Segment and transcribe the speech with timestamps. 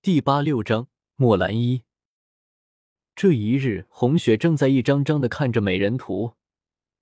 [0.00, 1.82] 第八六章墨兰一。
[3.16, 6.34] 这一日，红雪正在一张张的看着美人图。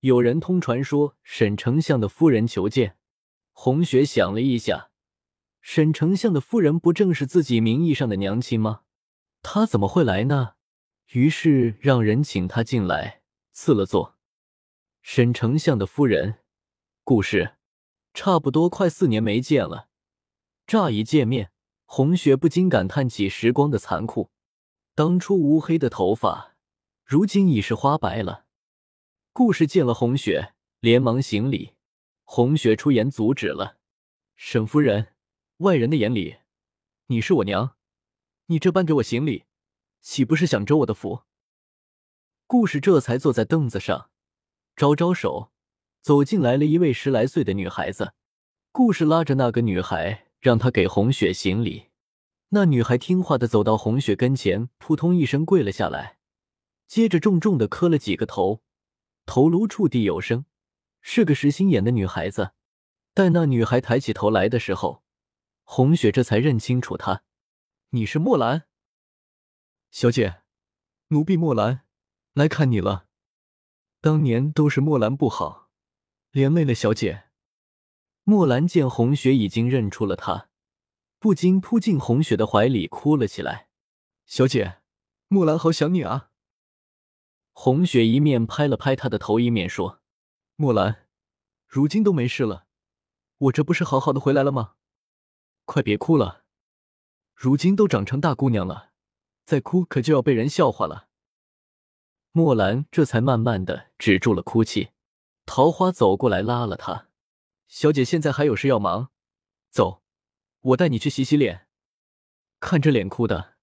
[0.00, 2.96] 有人通传说沈丞相的夫人求见。
[3.52, 4.90] 红雪想了一下，
[5.60, 8.80] 沈丞相的夫人不正是自己名义上的娘亲吗？
[9.42, 10.54] 她怎么会来呢？
[11.12, 13.20] 于是让人请她进来，
[13.52, 14.16] 赐了座。
[15.02, 16.38] 沈丞相的夫人，
[17.04, 17.56] 故事
[18.14, 19.90] 差不多快四年没见了。
[20.66, 21.52] 乍一见面。
[21.90, 24.30] 红雪不禁感叹起时光的残酷，
[24.94, 26.54] 当初乌黑的头发，
[27.02, 28.44] 如今已是花白了。
[29.32, 31.72] 顾氏见了红雪，连忙行礼。
[32.24, 33.78] 红雪出言阻止了
[34.36, 35.14] ：“沈夫人，
[35.56, 36.36] 外人的眼里，
[37.06, 37.74] 你是我娘，
[38.46, 39.46] 你这般给我行礼，
[40.02, 41.22] 岂不是想折我的福？”
[42.46, 44.10] 顾氏这才坐在凳子上，
[44.76, 45.52] 招招手，
[46.02, 48.12] 走进来了一位十来岁的女孩子。
[48.72, 50.26] 顾氏拉着那个女孩。
[50.40, 51.88] 让他给红雪行礼。
[52.50, 56.18] 那女孩听话的走到红雪跟前，扑通一声跪了下来，
[56.86, 58.62] 接着重重的磕了几个头，
[59.26, 60.46] 头颅触地有声，
[61.02, 62.52] 是个实心眼的女孩子。
[63.12, 65.02] 待那女孩抬起头来的时候，
[65.64, 67.22] 红雪这才认清楚她
[67.90, 68.64] ：“你是墨兰，
[69.90, 70.42] 小姐，
[71.08, 71.82] 奴婢墨兰
[72.32, 73.08] 来看你了。
[74.00, 75.68] 当年都是墨兰不好，
[76.30, 77.24] 连累了小姐。”
[78.28, 80.50] 墨兰见红雪已经认出了她，
[81.18, 83.70] 不禁扑进红雪的怀里哭了起来。
[84.26, 84.82] 小姐，
[85.28, 86.28] 墨兰好想你啊！
[87.54, 90.02] 红雪一面拍了拍她的头，一面说
[90.56, 91.06] ：“墨兰，
[91.66, 92.66] 如今都没事了，
[93.38, 94.74] 我这不是好好的回来了吗？
[95.64, 96.44] 快别哭了，
[97.34, 98.90] 如今都长成大姑娘了，
[99.46, 101.08] 再哭可就要被人笑话了。”
[102.32, 104.90] 墨兰这才慢慢的止住了哭泣。
[105.46, 107.07] 桃花走过来拉了她。
[107.68, 109.10] 小姐现在还有事要忙，
[109.68, 110.02] 走，
[110.60, 111.68] 我带你去洗洗脸。
[112.60, 113.56] 看这脸哭的。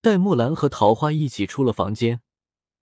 [0.00, 2.22] 戴木兰和桃花一起出了房间，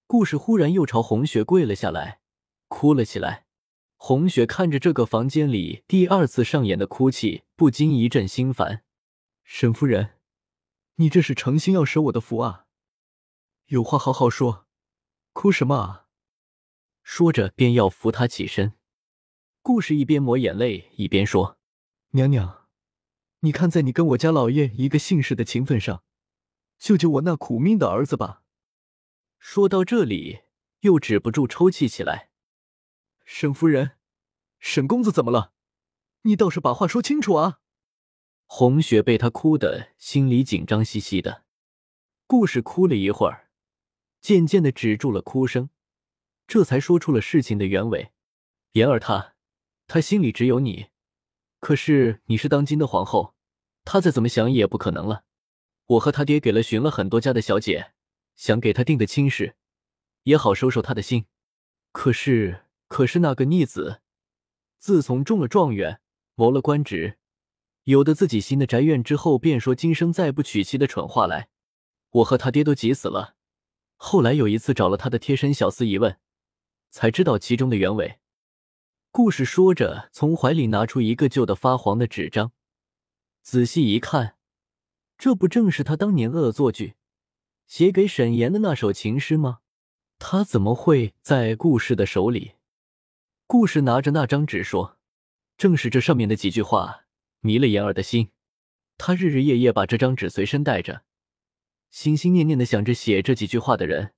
[0.07, 2.21] 故事忽然又朝红雪跪了下来，
[2.69, 3.47] 哭了起来。
[3.97, 8.85] 红雪看着这个房间里第二次上演的哭泣，不禁一阵心烦。
[9.43, 10.21] 沈夫人，
[10.97, 12.67] 你这是诚心要舍我的福啊？
[13.67, 14.69] 有话好好说，
[15.33, 16.07] 哭什么啊？
[17.03, 18.75] 说着便要扶她起身。
[19.67, 21.59] 顾氏一边抹眼泪一边说
[22.15, 22.69] ：“娘娘，
[23.41, 26.05] 你看在你跟我家老爷一个姓氏的情分上，
[26.79, 28.45] 救救我那苦命的儿子吧。”
[29.41, 30.43] 说到这里，
[30.83, 32.31] 又止不住抽泣起来。
[33.25, 33.97] 沈夫人，
[34.61, 35.53] 沈公子怎么了？
[36.23, 37.59] 你倒是把话说清楚啊！
[38.45, 41.45] 红雪被他哭得心里紧张兮兮的。
[42.29, 43.51] 顾氏哭了一会儿，
[44.21, 45.71] 渐渐的止住了哭声，
[46.47, 48.13] 这才说出了事情的原委：
[48.75, 49.35] 言儿他。
[49.87, 50.87] 他心里只有你，
[51.61, 53.35] 可是你是当今的皇后，
[53.85, 55.25] 他再怎么想也不可能了。
[55.87, 57.93] 我和他爹给了寻了很多家的小姐，
[58.35, 59.57] 想给他定个亲事，
[60.25, 61.27] 也好收收他的心。
[61.93, 64.01] 可是，可是那个逆子，
[64.79, 66.01] 自从中了状元，
[66.35, 67.19] 谋了官职，
[67.85, 71.49] 有的自己新的宅院之后，便说今生再不娶妻的蠢话来。
[72.11, 73.37] 我和他爹都急死了。
[73.97, 76.19] 后来有一次找了他的贴身小厮一问，
[76.91, 78.19] 才知道其中的原委。
[79.17, 82.53] 故事说着，从怀里拿出一个旧的发黄的纸张，
[83.41, 84.37] 仔细一看，
[85.17, 86.97] 这不正是他当年恶作剧
[87.67, 89.61] 写给沈岩的那首情诗吗？
[90.19, 92.57] 他怎么会在故事的手里？
[93.47, 94.99] 故事拿着那张纸说
[95.57, 97.07] ：“正是这上面的几句话
[97.41, 98.29] 迷了言儿的心，
[98.99, 101.05] 他日日夜夜把这张纸随身带着，
[101.91, 104.13] 心心念念的想着写这几句话的人，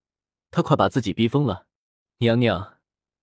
[0.51, 1.69] 他快把自己逼疯了。”
[2.19, 2.78] 娘娘。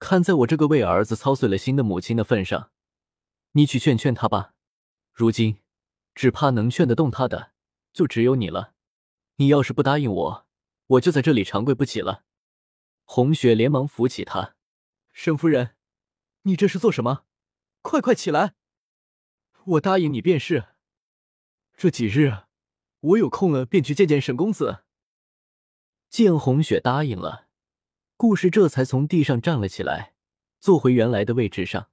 [0.05, 2.69] 看在我这个为儿子操碎了心的母亲的份上，
[3.53, 4.53] 你去劝劝他吧。
[5.11, 5.63] 如今
[6.13, 7.53] 只怕能劝得动他的，
[7.91, 8.75] 就只有你了。
[9.37, 10.47] 你要是不答应我，
[10.85, 12.23] 我就在这里长跪不起了。
[13.05, 14.53] 红雪连忙扶起他，
[15.11, 15.75] 沈夫人，
[16.43, 17.23] 你这是做什么？
[17.81, 18.53] 快快起来！
[19.65, 20.67] 我答应你便是。
[21.75, 22.43] 这几日
[22.99, 24.83] 我有空了，便去见见沈公子。
[26.11, 27.44] 见红雪答应了。
[28.17, 30.13] 顾氏这才从地上站了起来，
[30.59, 31.89] 坐回原来的位置上。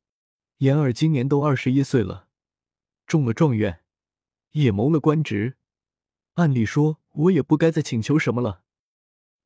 [0.58, 2.28] 言儿今年都二十一岁了，
[3.06, 3.82] 中了状元，
[4.52, 5.56] 也谋了官职。
[6.34, 8.62] 按理说，我也不该再请求什么了。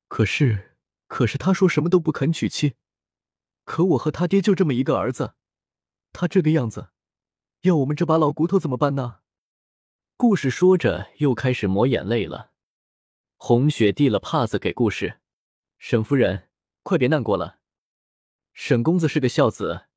[0.09, 0.77] 可是，
[1.07, 2.75] 可是他说什么都不肯娶妻。
[3.65, 5.35] 可我和他爹就这么一个儿子，
[6.13, 6.91] 他这个样子，
[7.63, 9.21] 要我们这把老骨头怎么办呢？
[10.19, 12.53] 顾氏说着，又开始抹眼泪了。
[13.37, 15.21] 红雪递了帕子给顾氏，
[15.79, 16.46] 沈夫人。
[16.87, 17.59] 快别难过了，
[18.53, 19.89] 沈公子是个孝子，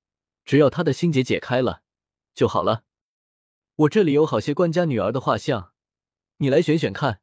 [0.44, 1.84] 只要他的心结解开了
[2.34, 2.84] 就好了。
[3.76, 5.72] 我这里有好些官家女儿的画像，
[6.38, 7.22] 你来选选看，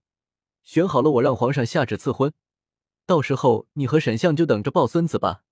[0.62, 2.32] 选好了我让皇上下旨赐婚，
[3.06, 5.42] 到时候你和沈相就等着抱孙子吧。”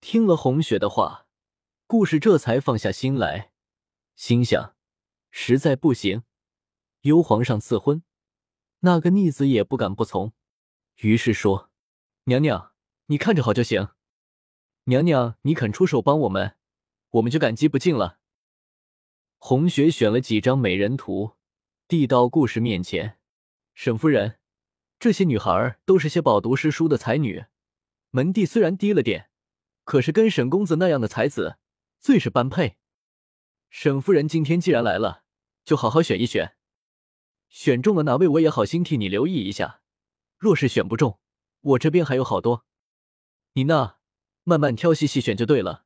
[0.00, 1.26] 听了红雪的话，
[1.88, 3.50] 顾氏这才放下心来，
[4.14, 4.76] 心想：
[5.32, 6.22] 实在不行，
[7.00, 8.04] 由皇上赐婚，
[8.78, 10.32] 那个逆子也不敢不从。
[10.98, 11.68] 于是说
[12.26, 12.71] ：“娘娘，
[13.06, 13.88] 你看着好就行。
[14.84, 16.56] 娘娘，你肯出手帮我们，
[17.10, 18.18] 我们就感激不尽了。”
[19.38, 21.36] 红雪选了几张美人图，
[21.88, 23.18] 递到顾氏面前
[23.74, 24.38] ：“沈夫人，
[24.98, 27.44] 这些女孩都是些饱读诗书的才女，
[28.10, 29.28] 门第虽然低了点。”
[29.84, 31.58] 可是跟沈公子那样的才子，
[31.98, 32.76] 最是般配。
[33.68, 35.24] 沈夫人今天既然来了，
[35.64, 36.54] 就好好选一选，
[37.48, 39.82] 选中了哪位，我也好心替你留意一下。
[40.38, 41.18] 若是选不中，
[41.62, 42.64] 我这边还有好多，
[43.54, 43.98] 你那
[44.44, 45.84] 慢慢挑细细选就对了。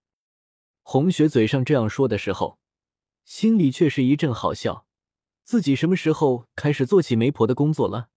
[0.82, 2.58] 红雪嘴上这样说的时候，
[3.24, 4.86] 心里却是一阵好笑。
[5.42, 8.08] 自己什么时候开始做起媒婆的工作了？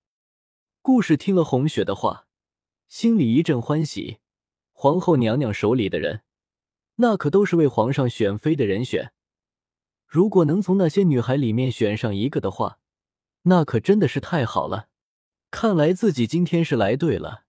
[0.81, 2.27] 顾氏听了红雪的话，
[2.87, 4.19] 心里一阵欢喜。
[4.71, 6.21] 皇后娘娘手里的人，
[6.95, 9.11] 那可都是为皇上选妃的人选。
[10.07, 12.79] 如果能从那些女孩里面选上一个的话，
[13.43, 14.87] 那可真的是太好了。
[15.51, 17.43] 看来自己今天是来对了，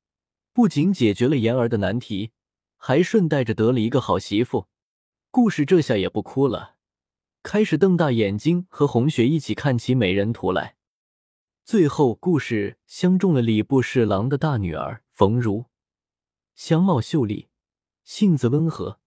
[0.61, 2.33] 不仅解决了妍儿的难题，
[2.77, 4.69] 还顺带着得了一个好媳妇。
[5.31, 6.77] 故事这下也不哭了，
[7.43, 10.77] 开始瞪大眼睛和红雪一起看起美人图来。
[11.65, 15.65] 最后，故事相中了礼部侍郎的大女儿冯如。
[16.55, 17.49] 相貌秀丽，
[18.05, 19.01] 性子温和，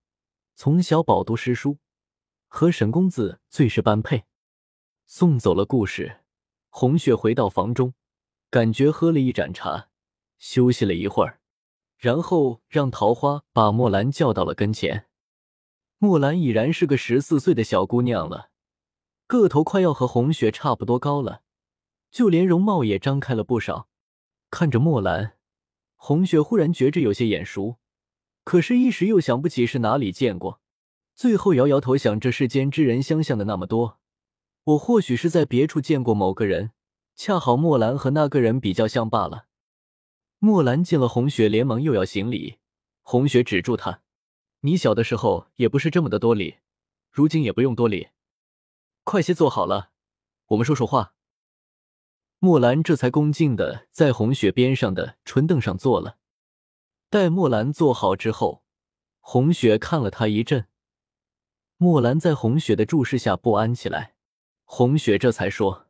[0.55, 1.77] 从小饱读诗书，
[2.47, 4.23] 和沈公子最是般配。
[5.05, 6.21] 送走了顾氏，
[6.69, 7.93] 红雪回到房中，
[8.49, 9.89] 感觉喝了一盏茶，
[10.39, 11.41] 休息了一会儿，
[12.03, 15.05] 然后让桃花把墨兰叫到了跟前。
[15.99, 18.49] 墨兰已然是个十四岁的小姑娘了，
[19.25, 21.43] 个头快要和红雪差不多高了，
[22.11, 23.87] 就连容貌也张开了不少。
[24.51, 25.37] 看着墨兰。
[25.95, 27.77] 红雪忽然觉着有些眼熟，
[28.43, 30.59] 可是，一时又想不起是哪里见过。
[31.15, 33.99] 最后摇摇头，想：这世间之人相像的那么多，
[34.65, 36.71] 我或许是在别处见过某个人，
[37.15, 39.45] 恰好墨兰和那个人比较像罢了。
[40.45, 42.57] 墨兰见了红雪，连忙又要行礼。
[43.01, 44.01] 红雪止住他
[44.59, 46.57] ：“你小的时候也不是这么的多礼，
[47.09, 48.09] 如今也不用多礼，
[49.05, 49.91] 快些坐好了，
[50.47, 51.13] 我们说说话。”
[52.39, 56.17] 墨兰这才恭敬的在红雪边上的春凳上坐了。
[57.09, 58.65] 待墨兰坐好之后，
[59.21, 60.67] 红雪看了他一阵。
[61.77, 64.15] 墨兰在红雪的注视下不安起来。
[64.65, 65.87] 红雪这才说：“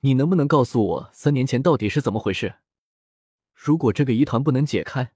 [0.00, 2.56] 你能不能告诉我，三年前到底是怎么回事？
[3.56, 5.12] 如果这个疑团不能解开，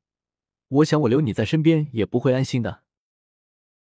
[0.69, 2.81] 我想我留你在身边也不会安心的。”